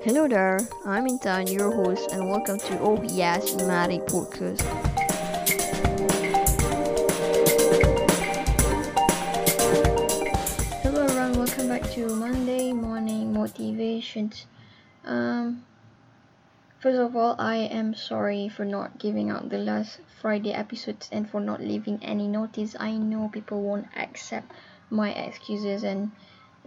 [0.00, 4.62] Hello there, I'm Intan, your host, and welcome to OBS Matic Podcast.
[10.82, 14.46] Hello everyone, welcome back to Monday morning motivations.
[15.04, 15.66] Um,
[16.78, 21.28] first of all, I am sorry for not giving out the last Friday episodes and
[21.28, 22.76] for not leaving any notice.
[22.78, 24.52] I know people won't accept
[24.90, 26.12] my excuses and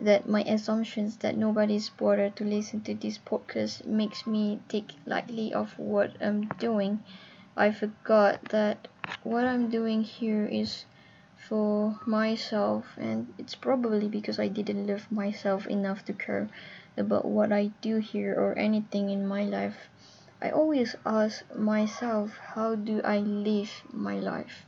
[0.02, 5.53] that my assumptions that nobody's bothered to listen to this podcast makes me take lightly
[5.53, 7.03] of what I'm doing.
[7.55, 8.88] I forgot that
[9.23, 10.85] what I'm doing here is
[11.38, 16.49] for myself and it's probably because I didn't love myself enough to care
[16.98, 19.88] about what I do here or anything in my life.
[20.41, 24.65] I always ask myself how do I live my life?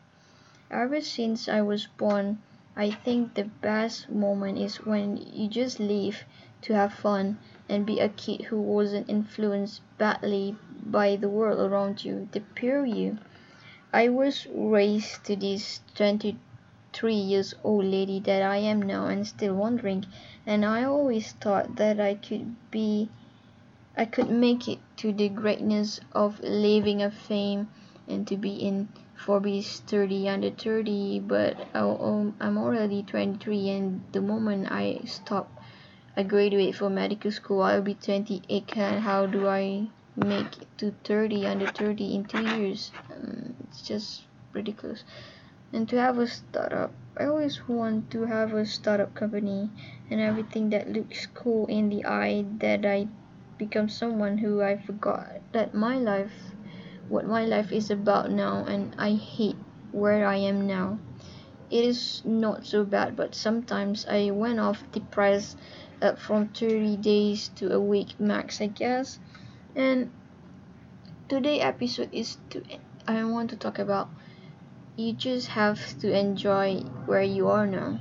[0.69, 2.37] Ever since I was born
[2.75, 6.23] I think the best moment is when you just leave
[6.63, 7.37] to have fun
[7.69, 12.83] and be a kid who wasn't influenced badly by the world around you, the pure
[12.83, 13.19] you.
[13.93, 19.53] I was raised to this 23 years old lady that I am now and still
[19.53, 20.05] wondering,
[20.47, 23.09] and I always thought that I could be
[23.95, 27.69] I could make it to the greatness of living a fame
[28.07, 34.21] and to be in Forbes 30 under 30 but um, I'm already 23 and the
[34.21, 35.49] moment I stop
[36.17, 40.93] I graduate from medical school I'll be 28 and how do I make it to
[41.03, 42.91] 30 under 30 in two years?
[43.11, 45.03] Um, it's just ridiculous.
[45.71, 49.69] And to have a startup I always want to have a startup company
[50.09, 53.07] and everything that looks cool in the eye that I
[53.59, 56.52] become someone who I forgot that my life
[57.13, 59.55] what my life is about now and I hate
[59.91, 60.97] where I am now.
[61.69, 65.57] It is not so bad, but sometimes I went off depressed
[66.01, 69.19] uh, from 30 days to a week max, I guess.
[69.75, 70.11] And
[71.29, 72.63] today episode is to
[73.07, 74.09] I want to talk about
[74.95, 77.99] you just have to enjoy where you are now.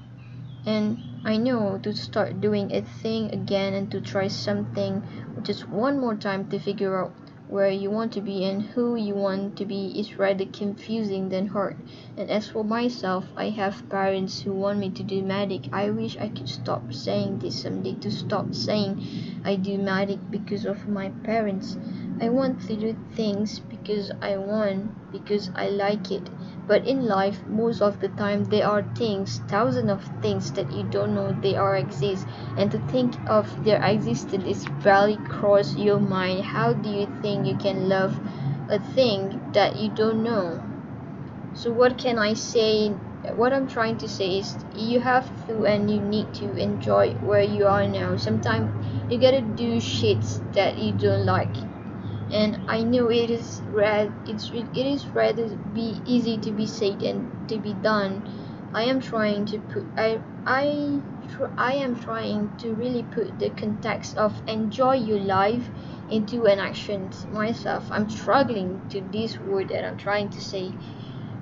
[0.65, 5.03] And I know to start doing a thing again and to try something
[5.43, 7.12] just one more time to figure out
[7.53, 11.47] where you want to be and who you want to be is rather confusing than
[11.47, 11.77] hard.
[12.17, 15.69] And as for myself, I have parents who want me to do medic.
[15.71, 19.05] I wish I could stop saying this someday to stop saying
[19.45, 21.77] I do medic because of my parents.
[22.23, 26.27] I want to do things because I want, because I like it.
[26.67, 30.84] But in life, most of the time, there are things, thousands of things that you
[30.84, 35.99] don't know they are exist, and to think of their existence is barely cross your
[35.99, 36.45] mind.
[36.45, 38.19] How do you think you can love
[38.69, 40.62] a thing that you don't know?
[41.55, 42.89] So what can I say?
[43.37, 47.43] What I'm trying to say is you have to and you need to enjoy where
[47.43, 48.17] you are now.
[48.17, 48.69] Sometimes
[49.11, 51.72] you gotta do shits that you don't like
[52.32, 57.03] and I know it is rad it's it is rather be easy to be said
[57.03, 58.22] and to be done.
[58.75, 61.00] I am trying to put I I
[61.59, 65.69] I am trying to really put the context of enjoy your life
[66.10, 67.88] into an action myself.
[67.91, 70.72] I'm struggling to this word that I'm trying to say.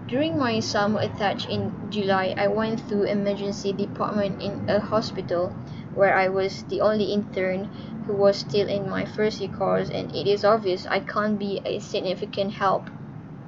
[0.08, 5.54] During my summer attached in July, I went through emergency department in a hospital
[5.94, 7.68] where I was the only intern
[8.10, 11.60] who was still in my first year course and it is obvious I can't be
[11.65, 12.91] a significant help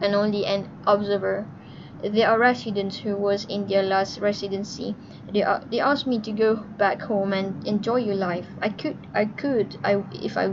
[0.01, 1.47] and only an observer.
[2.01, 4.95] There are residents who was in their last residency.
[5.33, 8.47] They, are, they asked me to go back home and enjoy your life.
[8.61, 10.53] I could, I could, I if I,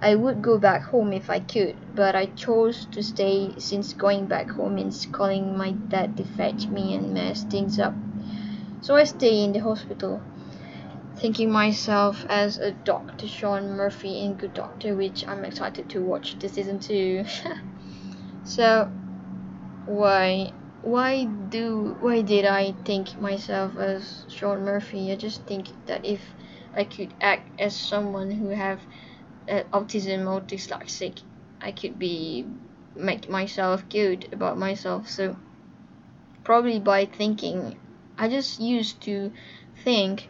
[0.00, 4.24] I would go back home if I could, but I chose to stay since going
[4.24, 7.94] back home means calling my dad to fetch me and mess things up.
[8.80, 10.22] So I stay in the hospital
[11.20, 13.26] thinking myself as a Dr.
[13.26, 17.24] Shaun Murphy in Good Doctor, which I'm excited to watch the season two.
[18.44, 18.90] so
[19.84, 25.10] why why do why did I think myself as Shaun Murphy?
[25.10, 26.22] I just think that if
[26.74, 28.80] I could act as someone who have
[29.48, 31.22] uh, autism or dyslexic,
[31.60, 32.46] I could be
[32.94, 35.08] make myself good about myself.
[35.08, 35.36] So
[36.44, 37.78] probably by thinking,
[38.16, 39.32] I just used to
[39.84, 40.28] think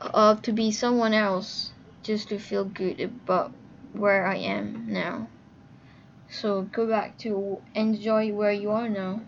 [0.00, 3.52] uh, to be someone else just to feel good about
[3.92, 5.28] where I am now.
[6.28, 9.20] So go back to enjoy where you are now.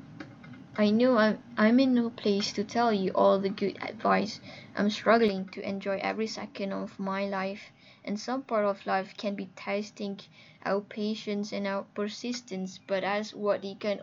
[0.79, 4.41] I know I'm, I'm in no place to tell you all the good advice.
[4.77, 7.71] I'm struggling to enjoy every second of my life,
[8.05, 10.21] and some part of life can be testing
[10.67, 12.79] our patience and our persistence.
[12.87, 14.01] But as what you can,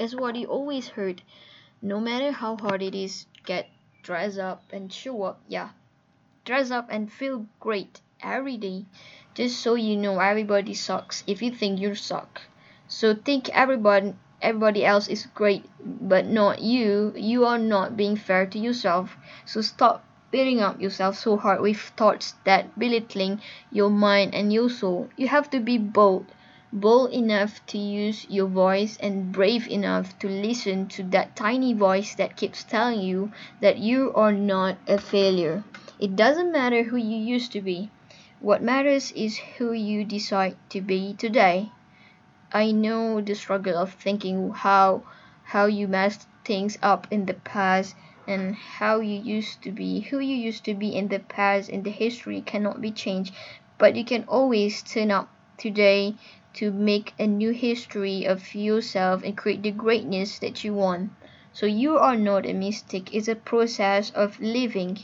[0.00, 1.22] as what you always heard,
[1.80, 3.68] no matter how hard it is, get
[4.02, 5.40] dress up and show up.
[5.46, 5.68] Yeah,
[6.48, 8.84] dress up and feel great every day
[9.34, 12.42] Just so you know, everybody sucks if you think you suck.
[12.88, 17.12] So think everybody everybody else is great but not you.
[17.14, 19.16] You are not being fair to yourself.
[19.44, 23.40] So stop beating up yourself so hard with thoughts that belittling
[23.70, 25.08] your mind and your soul.
[25.16, 26.26] You have to be bold
[26.72, 32.14] bold enough to use your voice and brave enough to listen to that tiny voice
[32.16, 33.30] that keeps telling you
[33.60, 35.62] that you are not a failure.
[36.00, 37.90] It doesn't matter who you used to be.
[38.40, 41.72] What matters is who you decide to be today.
[42.52, 45.02] I know the struggle of thinking how
[45.42, 47.96] how you messed things up in the past
[48.28, 50.00] and how you used to be.
[50.00, 53.34] Who you used to be in the past in the history cannot be changed,
[53.76, 56.14] but you can always turn up today
[56.54, 61.10] to make a new history of yourself and create the greatness that you want.
[61.52, 63.12] So you are not a mistake.
[63.12, 64.98] It's a process of living.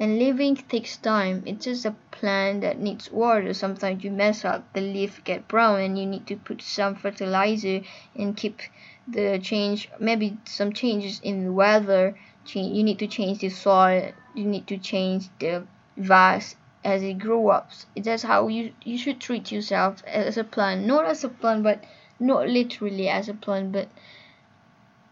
[0.00, 1.42] And living takes time.
[1.44, 3.52] It's just a plant that needs water.
[3.52, 7.82] Sometimes you mess up, the leaf get brown and you need to put some fertilizer
[8.16, 8.62] and keep
[9.06, 12.16] the change maybe some changes in the weather.
[12.46, 15.66] You need to change the soil, you need to change the
[15.98, 17.70] vase as it grow up.
[17.94, 21.84] That's how you you should treat yourself as a plant, not as a plant, but
[22.18, 23.88] not literally as a plant, but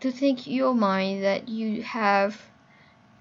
[0.00, 2.40] to think your mind that you have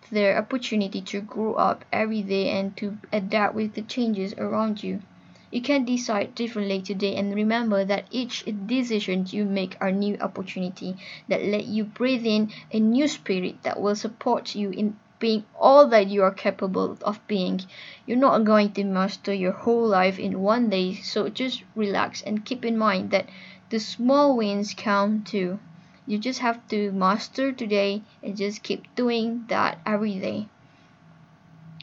[0.10, 5.02] the opportunity to grow up every day and to adapt with the changes around you.
[5.50, 10.98] You can decide differently today and remember that each decision you make are new opportunity
[11.30, 15.88] that let you breathe in a new spirit that will support you in being all
[15.88, 17.62] that you are capable of being.
[18.06, 22.46] You're not going to master your whole life in one day, so just relax and
[22.46, 23.28] keep in mind that
[23.70, 25.60] the small wins count too.
[26.08, 30.48] You just have to master today and just keep doing that every day.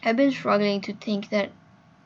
[0.02, 1.52] I've been struggling to think that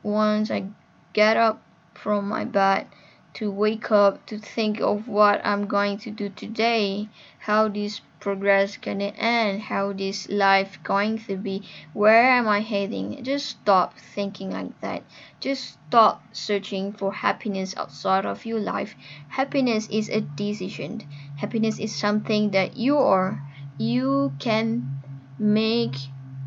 [0.03, 0.65] once I
[1.13, 1.63] get up
[1.95, 2.89] from my bed
[3.35, 7.09] to wake up to think of what I'm going to do today,
[7.41, 13.23] how this progress gonna end, how this life going to be, where am I heading?
[13.23, 15.03] Just stop thinking like that.
[15.41, 18.95] Just stop searching for happiness outside of your life.
[19.29, 21.03] Happiness is a decision.
[21.37, 23.41] Happiness is something that you are.
[23.77, 25.01] You can
[25.39, 25.97] make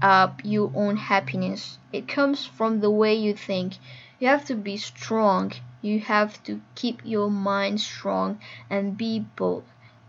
[0.02, 1.78] up your own happiness.
[1.94, 3.76] It comes from the way you think.
[4.20, 8.40] You have to be strong you have to keep your mind strong
[8.70, 9.64] and be bold.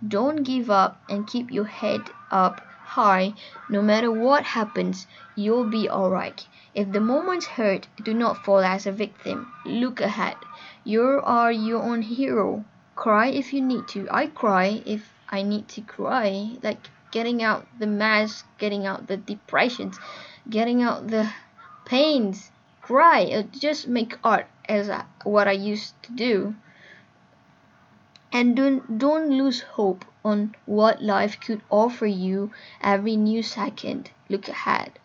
[0.06, 3.32] Don't give up and keep your head up high.
[3.70, 6.46] No matter what happens, you'll be alright.
[6.74, 9.52] If the moments hurt, do not fall as a victim.
[9.64, 10.36] Look ahead.
[10.84, 12.64] You are your own hero.
[12.94, 14.08] Cry if you need to.
[14.10, 16.56] I cry if I need to cry.
[16.62, 19.98] Like getting out the mess, getting out the depressions,
[20.48, 21.30] getting out the
[21.84, 22.50] pains.
[22.80, 23.24] Cry.
[23.24, 24.91] Uh, just make art as
[25.25, 26.55] what I used to do.
[28.32, 32.50] And don't, don't lose hope on what life could offer you
[32.81, 34.11] every new second.
[34.29, 34.99] Look ahead.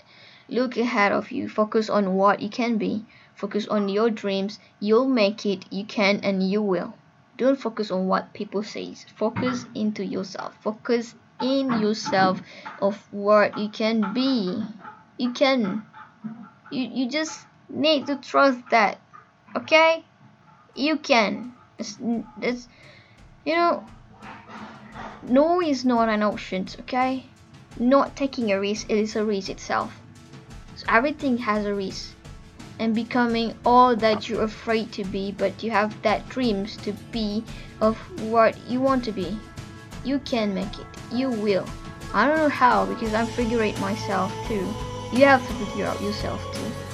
[0.47, 1.49] Look ahead of you.
[1.49, 3.05] Focus on what you can be.
[3.35, 4.59] Focus on your dreams.
[4.79, 5.65] You'll make it.
[5.71, 6.93] You can and you will.
[7.37, 8.95] Don't focus on what people say.
[9.15, 10.55] Focus into yourself.
[10.61, 12.41] Focus in yourself
[12.81, 14.63] of what you can be.
[15.17, 15.85] You can.
[16.71, 18.99] You, you just need to trust that
[19.57, 20.03] okay?
[20.75, 21.53] You can.
[21.79, 21.97] It's,
[22.41, 22.67] it's
[23.45, 23.85] you know
[25.23, 27.25] no is not an option okay?
[27.79, 29.91] Not taking a risk it is a risk itself.
[30.75, 32.13] So everything has a risk.
[32.79, 37.43] And becoming all that you're afraid to be but you have that dreams to be
[37.81, 37.97] of
[38.29, 39.37] what you want to be.
[40.03, 40.85] You can make it.
[41.11, 41.65] You will.
[42.13, 44.65] I don't know how because i'm figuring it myself too.
[45.11, 46.86] You have to figure out yourself too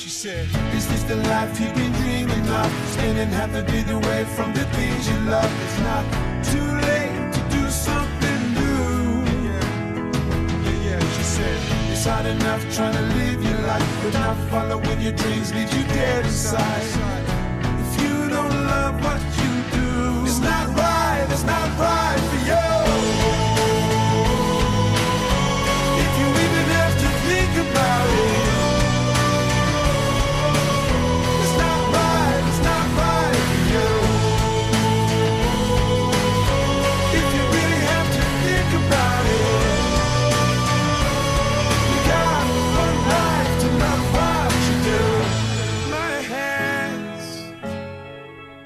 [0.00, 2.72] She said, Is this the life you've been dreaming of?
[2.88, 5.52] Spending half the day away from the things you love.
[5.64, 6.04] It's not
[6.42, 9.20] too late to do something new.
[9.44, 11.00] Yeah, yeah, yeah.
[11.16, 11.58] She said,
[11.92, 15.84] It's hard enough trying to live your life, but not following your dreams leaves you
[15.92, 16.88] dead inside.
[17.82, 19.29] If you don't love what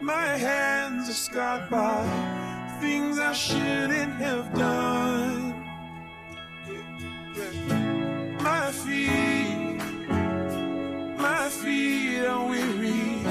[0.04, 2.04] my hands are scarred by
[2.78, 5.54] things I shouldn't have done.
[8.42, 9.80] My feet,
[11.16, 13.22] my feet are weary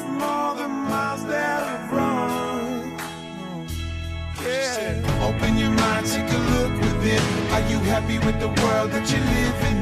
[0.00, 2.98] from all the miles that I've run.
[4.42, 5.28] Yeah.
[5.28, 7.22] Open your mind, take a look within.
[7.54, 9.75] Are you happy with the world that you live in?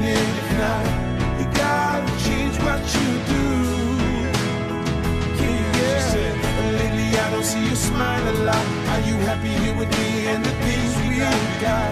[9.35, 11.91] You happy here with me and the things we have got?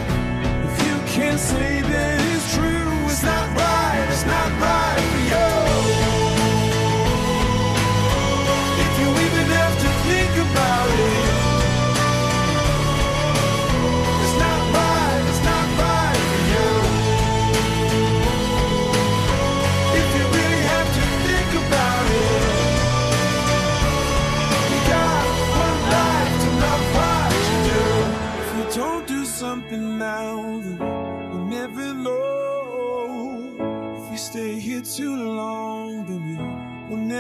[0.64, 2.13] If you can't say that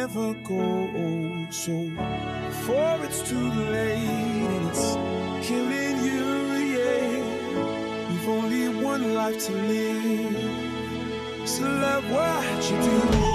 [0.08, 1.48] never go.
[1.50, 1.72] So
[2.50, 4.96] before it's too late and it's
[5.48, 6.26] killing you,
[6.76, 8.10] yeah.
[8.10, 11.48] We've only one life to live.
[11.48, 13.33] So love what you do.